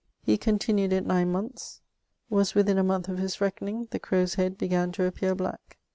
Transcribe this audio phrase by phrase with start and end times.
[0.23, 1.79] He continued it nine monthes;
[2.27, 5.77] was within a month of his reckoning; the crowe's head began to appear black.